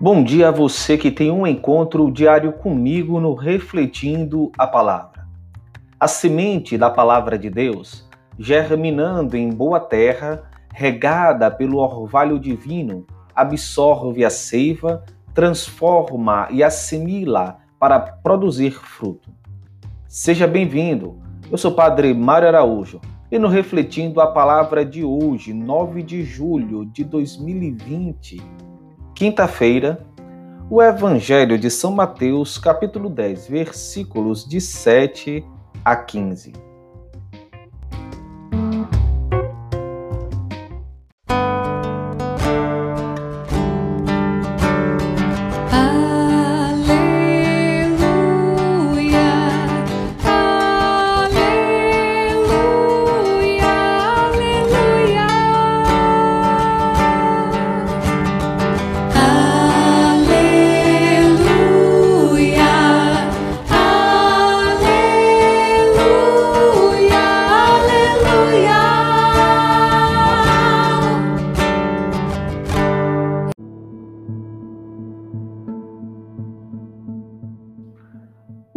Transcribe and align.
Bom 0.00 0.22
dia 0.22 0.46
a 0.46 0.52
você 0.52 0.96
que 0.96 1.10
tem 1.10 1.28
um 1.28 1.44
encontro 1.44 2.08
diário 2.08 2.52
comigo 2.52 3.18
no 3.18 3.34
Refletindo 3.34 4.52
a 4.56 4.64
Palavra. 4.64 5.26
A 5.98 6.06
semente 6.06 6.78
da 6.78 6.88
Palavra 6.88 7.36
de 7.36 7.50
Deus, 7.50 8.08
germinando 8.38 9.36
em 9.36 9.50
boa 9.50 9.80
terra, 9.80 10.44
regada 10.72 11.50
pelo 11.50 11.78
orvalho 11.78 12.38
divino, 12.38 13.04
absorve 13.34 14.24
a 14.24 14.30
seiva, 14.30 15.02
transforma 15.34 16.46
e 16.52 16.62
assimila 16.62 17.58
para 17.76 17.98
produzir 17.98 18.70
fruto. 18.70 19.28
Seja 20.06 20.46
bem-vindo. 20.46 21.20
Eu 21.50 21.58
sou 21.58 21.72
Padre 21.72 22.14
Mário 22.14 22.46
Araújo 22.46 23.00
e 23.32 23.36
no 23.36 23.48
Refletindo 23.48 24.20
a 24.20 24.28
Palavra 24.28 24.84
de 24.84 25.02
hoje, 25.02 25.52
9 25.52 26.04
de 26.04 26.22
julho 26.22 26.86
de 26.86 27.02
2020, 27.02 28.40
Quinta-feira, 29.18 30.06
o 30.70 30.80
Evangelho 30.80 31.58
de 31.58 31.72
São 31.72 31.90
Mateus, 31.90 32.56
capítulo 32.56 33.10
10, 33.10 33.48
versículos 33.48 34.48
de 34.48 34.60
7 34.60 35.44
a 35.84 35.96
15. 35.96 36.67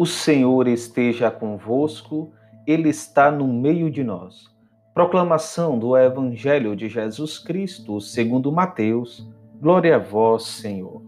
O 0.01 0.05
Senhor 0.07 0.67
esteja 0.67 1.29
convosco, 1.29 2.33
Ele 2.65 2.89
está 2.89 3.31
no 3.31 3.47
meio 3.47 3.87
de 3.91 4.03
nós. 4.03 4.49
Proclamação 4.95 5.77
do 5.77 5.95
Evangelho 5.95 6.75
de 6.75 6.89
Jesus 6.89 7.37
Cristo, 7.37 8.01
segundo 8.01 8.51
Mateus. 8.51 9.29
Glória 9.61 9.97
a 9.97 9.99
vós, 9.99 10.41
Senhor. 10.41 11.03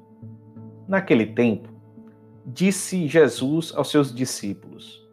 Naquele 0.87 1.25
tempo, 1.25 1.69
disse 2.45 3.07
Jesus 3.07 3.73
aos 3.75 3.89
seus 3.89 4.13
discípulos: 4.13 5.03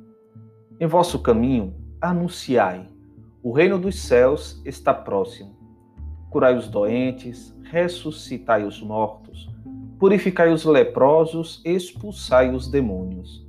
Em 0.78 0.86
vosso 0.86 1.18
caminho, 1.18 1.74
anunciai: 2.02 2.86
o 3.42 3.50
reino 3.50 3.78
dos 3.78 3.98
céus 3.98 4.60
está 4.62 4.92
próximo. 4.92 5.56
Curai 6.28 6.54
os 6.54 6.68
doentes, 6.68 7.56
ressuscitai 7.62 8.62
os 8.62 8.82
mortos, 8.82 9.48
purificai 9.98 10.52
os 10.52 10.66
leprosos, 10.66 11.62
expulsai 11.64 12.54
os 12.54 12.68
demônios. 12.68 13.48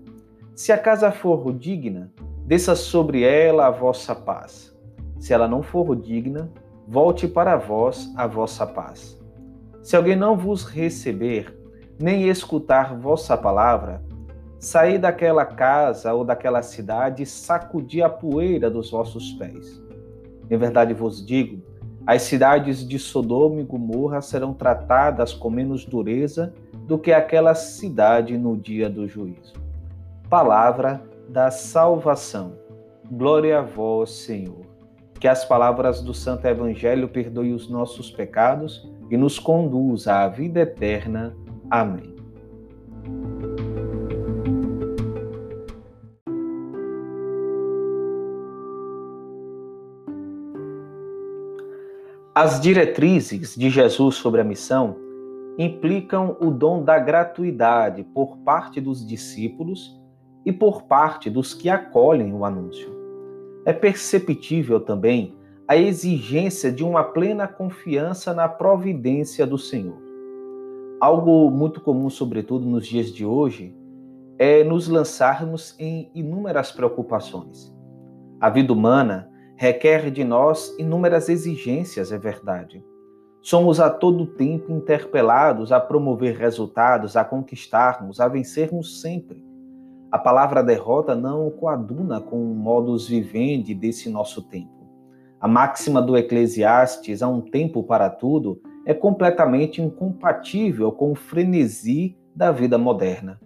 Se 0.61 0.71
a 0.71 0.77
casa 0.77 1.11
for 1.11 1.51
digna, 1.51 2.11
desça 2.45 2.75
sobre 2.75 3.23
ela 3.23 3.65
a 3.65 3.71
vossa 3.71 4.13
paz. 4.13 4.71
Se 5.19 5.33
ela 5.33 5.47
não 5.47 5.63
for 5.63 5.95
digna, 5.95 6.51
volte 6.87 7.27
para 7.27 7.57
vós 7.57 8.13
a 8.15 8.27
vossa 8.27 8.67
paz. 8.67 9.19
Se 9.81 9.95
alguém 9.95 10.15
não 10.15 10.37
vos 10.37 10.63
receber, 10.63 11.51
nem 11.99 12.29
escutar 12.29 12.95
vossa 12.95 13.35
palavra, 13.35 14.03
saí 14.59 14.99
daquela 14.99 15.47
casa 15.47 16.13
ou 16.13 16.23
daquela 16.23 16.61
cidade 16.61 17.23
e 17.23 17.25
sacudi 17.25 18.03
a 18.03 18.07
poeira 18.07 18.69
dos 18.69 18.91
vossos 18.91 19.31
pés. 19.31 19.81
Em 20.47 20.57
verdade 20.57 20.93
vos 20.93 21.25
digo, 21.25 21.59
as 22.05 22.21
cidades 22.21 22.87
de 22.87 22.99
Sodoma 22.99 23.61
e 23.61 23.63
Gomorra 23.63 24.21
serão 24.21 24.53
tratadas 24.53 25.33
com 25.33 25.49
menos 25.49 25.85
dureza 25.85 26.53
do 26.85 26.99
que 26.99 27.11
aquela 27.11 27.55
cidade 27.55 28.37
no 28.37 28.55
dia 28.55 28.87
do 28.87 29.07
juízo. 29.07 29.60
Palavra 30.31 31.03
da 31.27 31.51
salvação. 31.51 32.53
Glória 33.11 33.59
a 33.59 33.61
vós, 33.61 34.11
Senhor. 34.11 34.65
Que 35.19 35.27
as 35.27 35.43
palavras 35.43 36.01
do 36.01 36.13
Santo 36.13 36.47
Evangelho 36.47 37.09
perdoem 37.09 37.53
os 37.53 37.69
nossos 37.69 38.09
pecados 38.09 38.89
e 39.09 39.17
nos 39.17 39.37
conduza 39.37 40.13
à 40.13 40.29
vida 40.29 40.61
eterna. 40.61 41.35
Amém. 41.69 42.15
As 52.33 52.61
diretrizes 52.61 53.53
de 53.53 53.69
Jesus 53.69 54.15
sobre 54.15 54.39
a 54.39 54.45
missão 54.45 54.95
implicam 55.57 56.37
o 56.39 56.49
dom 56.49 56.85
da 56.85 56.97
gratuidade 56.97 58.05
por 58.05 58.37
parte 58.37 58.79
dos 58.79 59.05
discípulos 59.05 59.99
e 60.45 60.51
por 60.51 60.83
parte 60.83 61.29
dos 61.29 61.53
que 61.53 61.69
acolhem 61.69 62.33
o 62.33 62.45
anúncio. 62.45 62.89
É 63.65 63.73
perceptível 63.73 64.79
também 64.79 65.35
a 65.67 65.77
exigência 65.77 66.71
de 66.71 66.83
uma 66.83 67.03
plena 67.03 67.47
confiança 67.47 68.33
na 68.33 68.47
providência 68.49 69.45
do 69.45 69.57
Senhor. 69.57 70.01
Algo 70.99 71.49
muito 71.49 71.81
comum, 71.81 72.09
sobretudo 72.09 72.65
nos 72.65 72.85
dias 72.85 73.11
de 73.11 73.25
hoje, 73.25 73.75
é 74.37 74.63
nos 74.63 74.87
lançarmos 74.87 75.75
em 75.79 76.11
inúmeras 76.13 76.71
preocupações. 76.71 77.73
A 78.39 78.49
vida 78.49 78.73
humana 78.73 79.29
requer 79.55 80.09
de 80.09 80.23
nós 80.23 80.75
inúmeras 80.79 81.29
exigências, 81.29 82.11
é 82.11 82.17
verdade 82.17 82.83
Somos 83.41 83.79
a 83.79 83.89
todo 83.89 84.27
tempo 84.27 84.71
interpelados 84.71 85.71
a 85.71 85.79
promover 85.79 86.37
resultados, 86.37 87.17
a 87.17 87.25
conquistarmos, 87.25 88.19
a 88.19 88.27
vencermos 88.27 89.01
sempre. 89.01 89.43
A 90.11 90.19
palavra 90.19 90.61
derrota 90.61 91.15
não 91.15 91.49
coaduna 91.49 92.19
com 92.19 92.35
o 92.35 92.53
modus 92.53 93.07
vivendi 93.07 93.73
desse 93.73 94.09
nosso 94.09 94.41
tempo. 94.41 94.85
A 95.39 95.47
máxima 95.47 96.01
do 96.01 96.17
Eclesiastes, 96.17 97.23
há 97.23 97.29
um 97.29 97.39
tempo 97.39 97.81
para 97.81 98.09
tudo, 98.09 98.61
é 98.85 98.93
completamente 98.93 99.81
incompatível 99.81 100.91
com 100.91 101.13
o 101.13 101.15
frenesi 101.15 102.17
da 102.35 102.51
vida 102.51 102.77
moderna. 102.77 103.39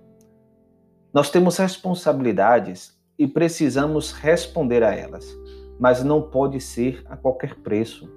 Nós 1.14 1.30
temos 1.30 1.58
responsabilidades 1.58 2.98
e 3.18 3.28
precisamos 3.28 4.12
responder 4.12 4.82
a 4.82 4.92
elas, 4.92 5.38
mas 5.80 6.04
não 6.04 6.20
pode 6.20 6.60
ser 6.60 7.04
a 7.08 7.16
qualquer 7.16 7.54
preço. 7.60 8.10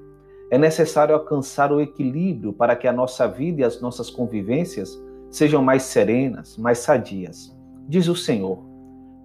É 0.50 0.56
necessário 0.56 1.15
alcançar 1.15 1.71
o 1.71 1.83
equilíbrio 1.83 2.55
para 2.55 2.75
que 2.75 2.89
a 2.89 2.93
nossa 2.95 3.29
vida 3.29 3.61
e 3.61 3.65
as 3.65 3.79
nossas 3.83 4.09
convivências 4.09 4.99
sejam 5.31 5.62
mais 5.62 5.83
serenas, 5.83 6.56
mais 6.56 6.79
sadias. 6.79 7.58
Diz 7.88 8.06
o 8.06 8.14
Senhor: 8.14 8.58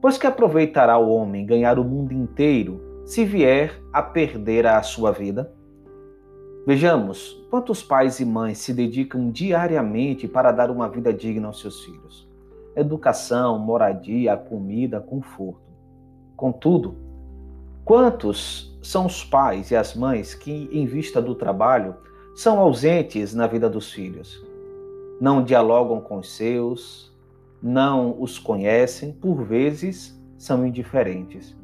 Pois 0.01 0.17
que 0.17 0.25
aproveitará 0.25 0.97
o 0.97 1.09
homem 1.09 1.45
ganhar 1.45 1.77
o 1.77 1.83
mundo 1.83 2.13
inteiro 2.13 2.81
se 3.05 3.25
vier 3.25 3.79
a 3.91 4.01
perder 4.01 4.65
a 4.65 4.81
sua 4.81 5.11
vida? 5.11 5.53
Vejamos 6.65 7.45
quantos 7.49 7.83
pais 7.83 8.21
e 8.21 8.25
mães 8.25 8.57
se 8.59 8.73
dedicam 8.73 9.29
diariamente 9.29 10.27
para 10.27 10.51
dar 10.51 10.71
uma 10.71 10.87
vida 10.87 11.13
digna 11.13 11.47
aos 11.47 11.59
seus 11.59 11.83
filhos. 11.83 12.27
Educação, 12.75 13.59
moradia, 13.59 14.37
comida, 14.37 15.01
conforto. 15.01 15.61
Contudo, 16.37 17.03
Quantos 17.85 18.73
são 18.81 19.05
os 19.05 19.25
pais 19.25 19.69
e 19.69 19.75
as 19.75 19.93
mães 19.93 20.33
que, 20.33 20.69
em 20.71 20.85
vista 20.85 21.21
do 21.21 21.35
trabalho, 21.35 21.95
são 22.33 22.57
ausentes 22.57 23.33
na 23.33 23.45
vida 23.45 23.69
dos 23.69 23.91
filhos? 23.91 24.41
Não 25.19 25.43
dialogam 25.43 25.99
com 25.99 26.19
os 26.19 26.33
seus, 26.33 27.12
não 27.63 28.21
os 28.21 28.37
conhecem, 28.37 29.13
por 29.13 29.41
vezes 29.45 30.21
são 30.37 30.67
indiferentes. 30.67 31.55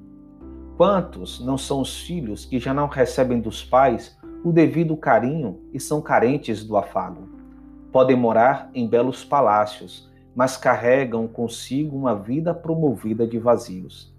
Quantos 0.77 1.45
não 1.45 1.57
são 1.57 1.81
os 1.81 1.99
filhos 1.99 2.45
que 2.45 2.57
já 2.57 2.73
não 2.73 2.87
recebem 2.87 3.41
dos 3.41 3.65
pais 3.65 4.17
o 4.41 4.53
devido 4.53 4.95
carinho 4.95 5.59
e 5.73 5.79
são 5.79 6.01
carentes 6.01 6.63
do 6.63 6.77
afago? 6.77 7.27
Podem 7.91 8.15
morar 8.15 8.71
em 8.73 8.87
belos 8.87 9.25
palácios, 9.25 10.09
mas 10.33 10.55
carregam 10.55 11.27
consigo 11.27 11.97
uma 11.97 12.15
vida 12.15 12.53
promovida 12.53 13.27
de 13.27 13.37
vazios. 13.37 14.15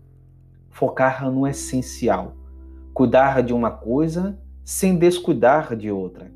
Focar 0.69 1.31
no 1.31 1.47
essencial, 1.47 2.35
cuidar 2.93 3.43
de 3.43 3.55
uma 3.55 3.71
coisa 3.71 4.39
sem 4.63 4.99
descuidar 4.99 5.75
de 5.75 5.91
outra. 5.91 6.31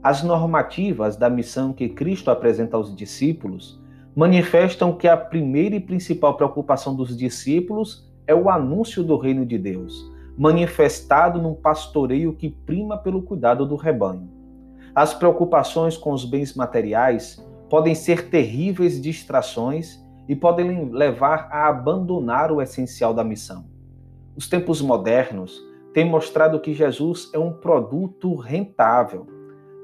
As 0.00 0.22
normativas 0.22 1.16
da 1.16 1.28
missão 1.28 1.72
que 1.72 1.88
Cristo 1.88 2.30
apresenta 2.30 2.76
aos 2.76 2.94
discípulos 2.94 3.84
manifestam 4.16 4.94
que 4.94 5.06
a 5.06 5.14
primeira 5.14 5.76
e 5.76 5.80
principal 5.80 6.38
preocupação 6.38 6.96
dos 6.96 7.14
discípulos 7.14 8.10
é 8.26 8.34
o 8.34 8.48
anúncio 8.48 9.04
do 9.04 9.18
reino 9.18 9.44
de 9.44 9.58
Deus, 9.58 10.10
manifestado 10.38 11.40
num 11.40 11.54
pastoreio 11.54 12.32
que 12.32 12.48
prima 12.48 12.96
pelo 12.96 13.20
cuidado 13.20 13.66
do 13.66 13.76
rebanho. 13.76 14.30
As 14.94 15.12
preocupações 15.12 15.98
com 15.98 16.12
os 16.12 16.24
bens 16.24 16.54
materiais 16.54 17.46
podem 17.68 17.94
ser 17.94 18.30
terríveis 18.30 18.98
distrações 18.98 20.02
e 20.26 20.34
podem 20.34 20.90
levar 20.90 21.48
a 21.52 21.68
abandonar 21.68 22.50
o 22.50 22.62
essencial 22.62 23.12
da 23.12 23.22
missão. 23.22 23.66
Os 24.34 24.48
tempos 24.48 24.80
modernos 24.80 25.60
têm 25.92 26.08
mostrado 26.08 26.58
que 26.58 26.72
Jesus 26.72 27.30
é 27.34 27.38
um 27.38 27.52
produto 27.52 28.34
rentável 28.34 29.36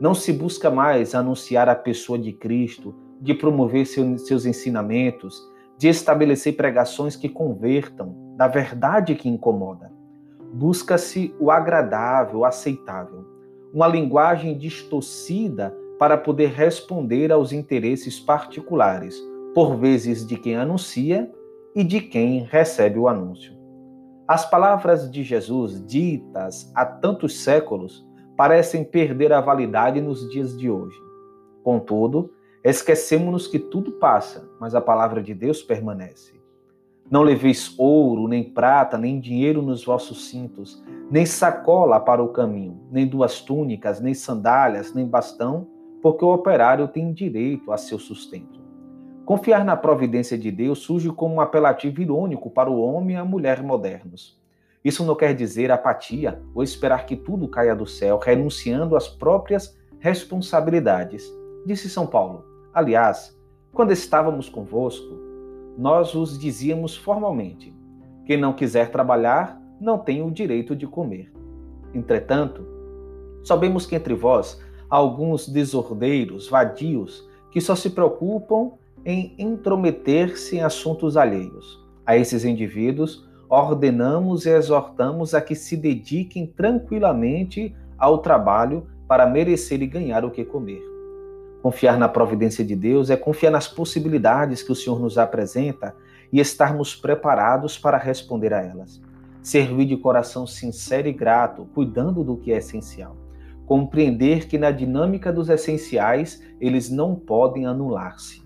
não 0.02 0.16
se 0.16 0.32
busca 0.32 0.68
mais 0.68 1.14
anunciar 1.14 1.68
a 1.68 1.76
pessoa 1.76 2.18
de 2.18 2.32
Cristo, 2.32 2.92
de 3.22 3.32
promover 3.32 3.86
seus 3.86 4.44
ensinamentos, 4.44 5.40
de 5.78 5.88
estabelecer 5.88 6.56
pregações 6.56 7.14
que 7.14 7.28
convertam, 7.28 8.34
da 8.36 8.48
verdade 8.48 9.14
que 9.14 9.28
incomoda. 9.28 9.92
Busca-se 10.52 11.34
o 11.38 11.50
agradável, 11.50 12.40
o 12.40 12.44
aceitável, 12.44 13.24
uma 13.72 13.86
linguagem 13.86 14.58
distorcida 14.58 15.74
para 15.98 16.18
poder 16.18 16.50
responder 16.50 17.30
aos 17.30 17.52
interesses 17.52 18.18
particulares, 18.18 19.16
por 19.54 19.76
vezes 19.76 20.26
de 20.26 20.36
quem 20.36 20.56
anuncia 20.56 21.30
e 21.76 21.84
de 21.84 22.00
quem 22.00 22.40
recebe 22.40 22.98
o 22.98 23.06
anúncio. 23.06 23.54
As 24.26 24.48
palavras 24.48 25.10
de 25.10 25.22
Jesus, 25.22 25.84
ditas 25.86 26.70
há 26.74 26.84
tantos 26.84 27.40
séculos, 27.40 28.04
parecem 28.36 28.82
perder 28.82 29.32
a 29.32 29.40
validade 29.40 30.00
nos 30.00 30.28
dias 30.30 30.56
de 30.58 30.68
hoje. 30.68 30.98
Contudo, 31.62 32.30
esquecemos-nos 32.70 33.46
que 33.46 33.58
tudo 33.58 33.92
passa, 33.92 34.48
mas 34.60 34.74
a 34.74 34.80
palavra 34.80 35.22
de 35.22 35.34
Deus 35.34 35.62
permanece. 35.62 36.40
Não 37.10 37.22
leveis 37.22 37.74
ouro, 37.76 38.28
nem 38.28 38.42
prata, 38.42 38.96
nem 38.96 39.20
dinheiro 39.20 39.60
nos 39.60 39.84
vossos 39.84 40.28
cintos, 40.28 40.82
nem 41.10 41.26
sacola 41.26 42.00
para 42.00 42.22
o 42.22 42.28
caminho, 42.28 42.80
nem 42.90 43.06
duas 43.06 43.40
túnicas, 43.40 44.00
nem 44.00 44.14
sandálias, 44.14 44.94
nem 44.94 45.06
bastão, 45.06 45.68
porque 46.00 46.24
o 46.24 46.32
operário 46.32 46.88
tem 46.88 47.12
direito 47.12 47.70
a 47.70 47.76
seu 47.76 47.98
sustento. 47.98 48.60
Confiar 49.24 49.64
na 49.64 49.76
providência 49.76 50.38
de 50.38 50.50
Deus 50.50 50.80
surge 50.80 51.10
como 51.10 51.34
um 51.34 51.40
apelativo 51.40 52.00
irônico 52.00 52.50
para 52.50 52.70
o 52.70 52.80
homem 52.80 53.14
e 53.14 53.18
a 53.18 53.24
mulher 53.24 53.62
modernos. 53.62 54.40
Isso 54.84 55.04
não 55.04 55.14
quer 55.14 55.34
dizer 55.34 55.70
apatia 55.70 56.42
ou 56.54 56.62
esperar 56.62 57.06
que 57.06 57.14
tudo 57.14 57.46
caia 57.46 57.74
do 57.74 57.86
céu, 57.86 58.18
renunciando 58.18 58.96
às 58.96 59.08
próprias 59.08 59.78
responsabilidades. 60.00 61.24
Disse 61.64 61.88
São 61.88 62.06
Paulo. 62.06 62.51
Aliás, 62.74 63.38
quando 63.72 63.92
estávamos 63.92 64.48
convosco, 64.48 65.14
nós 65.76 66.14
os 66.14 66.38
dizíamos 66.38 66.96
formalmente: 66.96 67.74
quem 68.24 68.38
não 68.38 68.54
quiser 68.54 68.90
trabalhar 68.90 69.60
não 69.80 69.98
tem 69.98 70.22
o 70.22 70.30
direito 70.30 70.74
de 70.74 70.86
comer. 70.86 71.30
Entretanto, 71.92 72.64
sabemos 73.44 73.84
que 73.84 73.94
entre 73.94 74.14
vós 74.14 74.62
há 74.88 74.96
alguns 74.96 75.48
desordeiros, 75.48 76.48
vadios, 76.48 77.28
que 77.50 77.60
só 77.60 77.74
se 77.74 77.90
preocupam 77.90 78.72
em 79.04 79.34
intrometer-se 79.38 80.56
em 80.56 80.62
assuntos 80.62 81.16
alheios. 81.16 81.82
A 82.06 82.16
esses 82.16 82.44
indivíduos, 82.44 83.28
ordenamos 83.50 84.46
e 84.46 84.50
exortamos 84.50 85.34
a 85.34 85.40
que 85.40 85.54
se 85.54 85.76
dediquem 85.76 86.46
tranquilamente 86.46 87.74
ao 87.98 88.18
trabalho 88.18 88.86
para 89.06 89.26
merecer 89.26 89.82
e 89.82 89.86
ganhar 89.86 90.24
o 90.24 90.30
que 90.30 90.44
comer. 90.44 90.91
Confiar 91.62 91.96
na 91.96 92.08
providência 92.08 92.64
de 92.64 92.74
Deus 92.74 93.08
é 93.08 93.16
confiar 93.16 93.52
nas 93.52 93.68
possibilidades 93.68 94.64
que 94.64 94.72
o 94.72 94.74
Senhor 94.74 94.98
nos 94.98 95.16
apresenta 95.16 95.94
e 96.32 96.40
estarmos 96.40 96.96
preparados 96.96 97.78
para 97.78 97.96
responder 97.96 98.52
a 98.52 98.60
elas. 98.60 99.00
Servir 99.40 99.86
de 99.86 99.96
coração 99.96 100.44
sincero 100.44 101.06
e 101.06 101.12
grato, 101.12 101.68
cuidando 101.72 102.24
do 102.24 102.36
que 102.36 102.52
é 102.52 102.56
essencial. 102.56 103.16
Compreender 103.64 104.48
que 104.48 104.58
na 104.58 104.72
dinâmica 104.72 105.32
dos 105.32 105.48
essenciais 105.48 106.42
eles 106.60 106.90
não 106.90 107.14
podem 107.14 107.64
anular-se. 107.64 108.42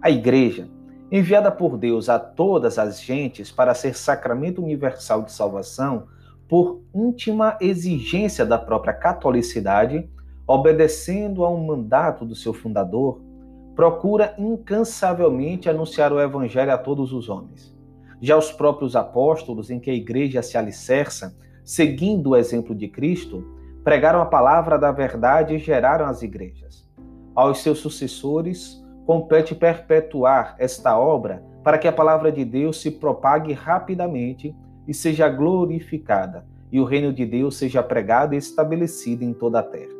A 0.00 0.10
igreja, 0.10 0.70
enviada 1.12 1.50
por 1.50 1.76
Deus 1.76 2.08
a 2.08 2.18
todas 2.18 2.78
as 2.78 3.02
gentes 3.02 3.50
para 3.50 3.74
ser 3.74 3.94
sacramento 3.94 4.62
universal 4.62 5.22
de 5.22 5.32
salvação, 5.32 6.06
por 6.48 6.80
íntima 6.94 7.58
exigência 7.60 8.46
da 8.46 8.56
própria 8.56 8.94
catolicidade, 8.94 10.08
obedecendo 10.48 11.44
a 11.44 11.50
um 11.50 11.66
mandato 11.66 12.24
do 12.24 12.34
seu 12.34 12.54
fundador, 12.54 13.20
procura 13.76 14.34
incansavelmente 14.38 15.68
anunciar 15.68 16.10
o 16.10 16.18
evangelho 16.18 16.72
a 16.72 16.78
todos 16.78 17.12
os 17.12 17.28
homens. 17.28 17.76
Já 18.20 18.36
os 18.36 18.50
próprios 18.50 18.96
apóstolos, 18.96 19.70
em 19.70 19.78
que 19.78 19.90
a 19.90 19.94
igreja 19.94 20.42
se 20.42 20.56
alicerça, 20.56 21.36
seguindo 21.62 22.30
o 22.30 22.36
exemplo 22.36 22.74
de 22.74 22.88
Cristo, 22.88 23.44
pregaram 23.84 24.22
a 24.22 24.26
palavra 24.26 24.78
da 24.78 24.90
verdade 24.90 25.54
e 25.54 25.58
geraram 25.58 26.06
as 26.06 26.22
igrejas. 26.22 26.88
Aos 27.34 27.58
seus 27.58 27.78
sucessores, 27.78 28.82
compete 29.06 29.54
perpetuar 29.54 30.56
esta 30.58 30.98
obra 30.98 31.44
para 31.62 31.78
que 31.78 31.86
a 31.86 31.92
palavra 31.92 32.32
de 32.32 32.44
Deus 32.44 32.80
se 32.80 32.90
propague 32.90 33.52
rapidamente 33.52 34.56
e 34.88 34.94
seja 34.94 35.28
glorificada, 35.28 36.46
e 36.72 36.80
o 36.80 36.84
reino 36.84 37.12
de 37.12 37.26
Deus 37.26 37.56
seja 37.56 37.82
pregado 37.82 38.34
e 38.34 38.38
estabelecido 38.38 39.22
em 39.22 39.32
toda 39.34 39.60
a 39.60 39.62
terra. 39.62 39.97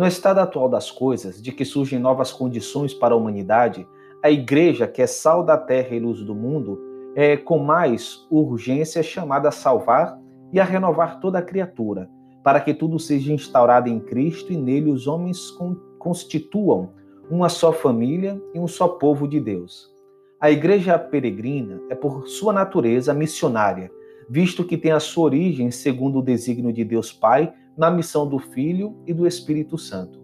No 0.00 0.06
estado 0.06 0.38
atual 0.38 0.66
das 0.66 0.90
coisas, 0.90 1.42
de 1.42 1.52
que 1.52 1.62
surgem 1.62 1.98
novas 1.98 2.32
condições 2.32 2.94
para 2.94 3.12
a 3.12 3.16
humanidade, 3.18 3.86
a 4.22 4.30
igreja, 4.30 4.86
que 4.86 5.02
é 5.02 5.06
sal 5.06 5.44
da 5.44 5.58
terra 5.58 5.94
e 5.94 6.00
luz 6.00 6.22
do 6.22 6.34
mundo, 6.34 6.80
é 7.14 7.36
com 7.36 7.58
mais 7.58 8.26
urgência 8.30 9.02
chamada 9.02 9.50
a 9.50 9.52
salvar 9.52 10.18
e 10.54 10.58
a 10.58 10.64
renovar 10.64 11.20
toda 11.20 11.38
a 11.38 11.42
criatura, 11.42 12.08
para 12.42 12.60
que 12.60 12.72
tudo 12.72 12.98
seja 12.98 13.30
instaurado 13.30 13.90
em 13.90 14.00
Cristo 14.00 14.54
e 14.54 14.56
nele 14.56 14.90
os 14.90 15.06
homens 15.06 15.54
constituam 15.98 16.94
uma 17.30 17.50
só 17.50 17.70
família 17.70 18.40
e 18.54 18.58
um 18.58 18.66
só 18.66 18.88
povo 18.88 19.28
de 19.28 19.38
Deus. 19.38 19.94
A 20.40 20.50
igreja 20.50 20.98
peregrina 20.98 21.78
é, 21.90 21.94
por 21.94 22.26
sua 22.26 22.54
natureza, 22.54 23.12
missionária, 23.12 23.90
visto 24.30 24.64
que 24.64 24.78
tem 24.78 24.92
a 24.92 24.98
sua 24.98 25.24
origem, 25.24 25.70
segundo 25.70 26.20
o 26.20 26.22
desígnio 26.22 26.72
de 26.72 26.86
Deus 26.86 27.12
Pai, 27.12 27.52
na 27.76 27.90
missão 27.90 28.28
do 28.28 28.38
Filho 28.38 28.96
e 29.06 29.12
do 29.12 29.26
Espírito 29.26 29.78
Santo. 29.78 30.20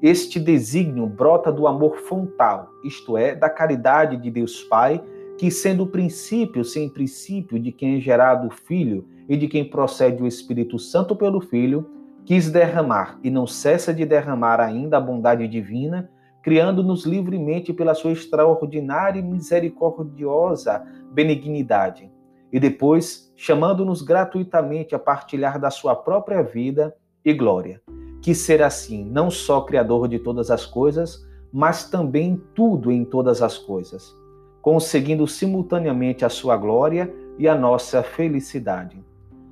Este 0.00 0.40
desígnio 0.40 1.06
brota 1.06 1.52
do 1.52 1.66
amor 1.66 1.98
fontal, 1.98 2.68
isto 2.84 3.16
é, 3.16 3.34
da 3.34 3.48
caridade 3.48 4.16
de 4.16 4.30
Deus 4.30 4.62
Pai, 4.64 5.02
que, 5.38 5.50
sendo 5.50 5.84
o 5.84 5.88
princípio 5.88 6.64
sem 6.64 6.88
princípio 6.88 7.58
de 7.58 7.72
quem 7.72 7.96
é 7.96 8.00
gerado 8.00 8.48
o 8.48 8.50
Filho 8.50 9.06
e 9.28 9.36
de 9.36 9.48
quem 9.48 9.68
procede 9.68 10.22
o 10.22 10.26
Espírito 10.26 10.78
Santo 10.78 11.14
pelo 11.14 11.40
Filho, 11.40 11.88
quis 12.24 12.50
derramar 12.50 13.18
e 13.22 13.30
não 13.30 13.46
cessa 13.46 13.94
de 13.94 14.04
derramar 14.04 14.60
ainda 14.60 14.96
a 14.96 15.00
bondade 15.00 15.46
divina 15.48 16.10
criando-nos 16.42 17.06
livremente 17.06 17.72
pela 17.72 17.94
sua 17.94 18.12
extraordinária 18.12 19.20
e 19.20 19.22
misericordiosa 19.22 20.84
benignidade, 21.12 22.10
e 22.52 22.60
depois 22.60 23.32
chamando-nos 23.36 24.02
gratuitamente 24.02 24.94
a 24.94 24.98
partilhar 24.98 25.58
da 25.58 25.70
sua 25.70 25.96
própria 25.96 26.42
vida 26.42 26.94
e 27.24 27.32
glória. 27.32 27.80
Que 28.20 28.34
ser 28.34 28.62
assim, 28.62 29.04
não 29.04 29.30
só 29.30 29.62
Criador 29.62 30.06
de 30.06 30.18
todas 30.18 30.50
as 30.50 30.66
coisas, 30.66 31.26
mas 31.52 31.88
também 31.88 32.40
tudo 32.54 32.92
em 32.92 33.04
todas 33.04 33.42
as 33.42 33.58
coisas, 33.58 34.14
conseguindo 34.60 35.26
simultaneamente 35.26 36.24
a 36.24 36.28
sua 36.28 36.56
glória 36.56 37.12
e 37.38 37.48
a 37.48 37.54
nossa 37.54 38.02
felicidade. 38.02 39.02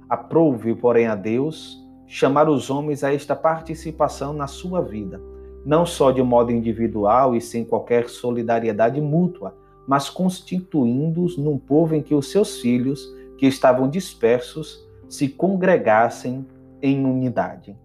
Aprove, 0.09 0.75
porém, 0.75 1.07
a 1.07 1.14
Deus 1.14 1.78
chamar 2.07 2.49
os 2.49 2.71
homens 2.71 3.02
a 3.02 3.14
esta 3.14 3.35
participação 3.35 4.33
na 4.33 4.47
sua 4.47 4.83
vida 4.83 5.21
não 5.64 5.85
só 5.85 6.11
de 6.11 6.23
modo 6.23 6.52
individual 6.52 7.35
e 7.35 7.40
sem 7.40 7.64
qualquer 7.64 8.09
solidariedade 8.09 9.00
mútua, 9.00 9.54
mas 9.90 10.09
constituindo-os 10.09 11.37
num 11.37 11.59
povo 11.59 11.97
em 11.97 12.00
que 12.00 12.14
os 12.14 12.30
seus 12.30 12.61
filhos, 12.61 13.12
que 13.37 13.44
estavam 13.44 13.90
dispersos, 13.90 14.88
se 15.09 15.26
congregassem 15.26 16.47
em 16.80 17.04
unidade. 17.04 17.76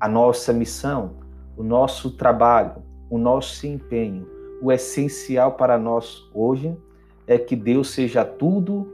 A 0.00 0.08
nossa 0.08 0.50
missão, 0.50 1.16
o 1.54 1.62
nosso 1.62 2.12
trabalho, 2.12 2.82
o 3.10 3.18
nosso 3.18 3.66
empenho, 3.66 4.26
o 4.62 4.72
essencial 4.72 5.52
para 5.52 5.76
nós 5.76 6.26
hoje 6.32 6.74
é 7.26 7.36
que 7.36 7.54
Deus 7.54 7.90
seja 7.90 8.24
tudo 8.24 8.90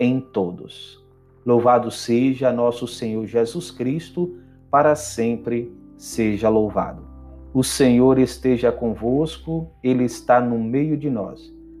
em 0.00 0.18
todos. 0.18 1.00
Louvado 1.46 1.92
seja 1.92 2.50
nosso 2.50 2.88
Senhor 2.88 3.24
Jesus 3.24 3.70
Cristo, 3.70 4.36
para 4.68 4.96
sempre 4.96 5.72
seja 5.96 6.48
louvado. 6.48 7.04
O 7.52 7.62
Senhor 7.62 8.18
esteja 8.18 8.72
convosco, 8.72 9.70
Ele 9.80 10.02
está 10.02 10.40
no 10.40 10.58
meio 10.58 10.96
de 10.96 11.08
nós. 11.08 11.53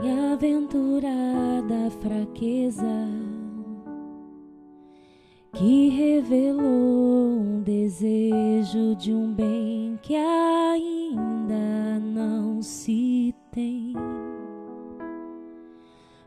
Bem-aventurada 0.00 1.90
fraqueza 2.00 3.06
que 5.52 5.90
revelou 5.90 7.38
um 7.38 7.60
desejo 7.62 8.96
de 8.96 9.12
um 9.12 9.34
bem 9.34 9.98
que 10.02 10.14
ainda 10.14 12.00
não 12.00 12.62
se 12.62 13.34
tem. 13.52 13.92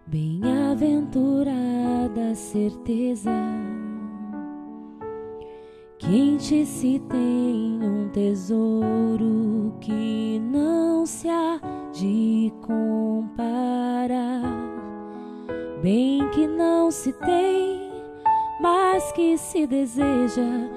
Bem-aventurada 0.06 2.36
certeza 2.36 3.32
quem 5.98 6.38
te 6.38 6.64
se 6.64 7.00
tem 7.10 7.73
tesouro 8.14 9.74
que 9.82 10.40
não 10.40 11.06
se 11.06 11.28
há 11.28 11.60
de 11.92 12.54
comparar. 12.62 14.42
Bem 15.82 16.30
que 16.30 16.48
não 16.48 16.90
se 16.92 17.12
tem, 17.12 17.92
mas 18.62 19.12
que 19.14 19.36
se 19.38 19.66
deseja 19.66 20.70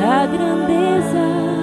da 0.00 0.24
grandeza 0.26 1.53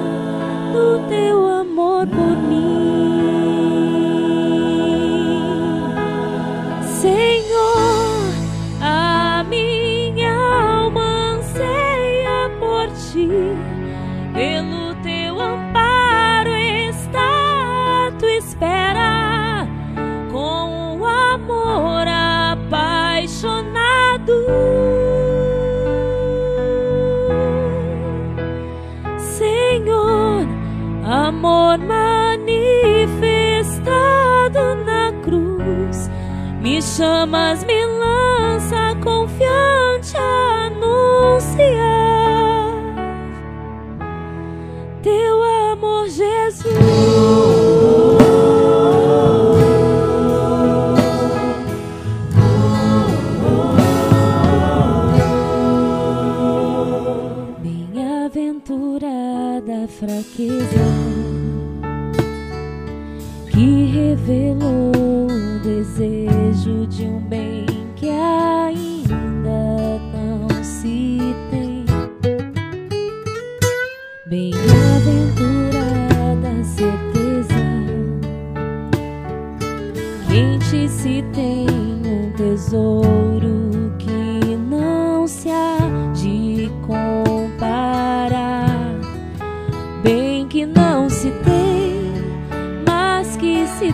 chamas, 36.82 37.64
me 37.64 37.86
lança 37.86 38.96
confiante 39.04 40.18
anunciar 40.66 41.91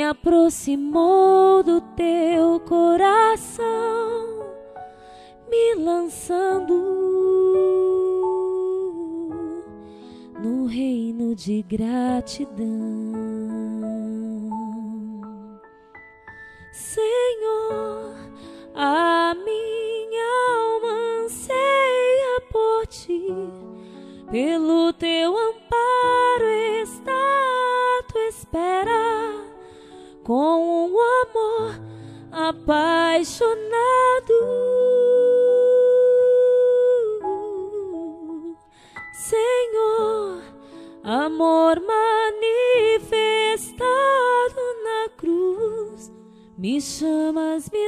aproximou 0.00 1.62
do 1.62 1.80
teu 1.96 2.60
coração, 2.60 3.66
me 5.50 5.74
lançando 5.74 6.72
no 10.42 10.64
reino 10.64 11.34
de 11.34 11.62
gratidão. 11.62 12.66
Senhor, 16.72 18.14
a 18.74 19.34
minha 19.34 20.24
alma 20.56 21.24
anseia 21.24 22.40
por 22.50 22.86
ti, 22.86 23.26
pelo 24.30 24.92
teu 24.94 25.11
apaixonado. 32.62 33.58
Senhor, 39.12 40.40
amor 41.02 41.80
manifestado 41.80 43.82
na 44.84 45.08
cruz, 45.16 46.12
me 46.56 46.80
chamas, 46.80 47.68
me 47.70 47.81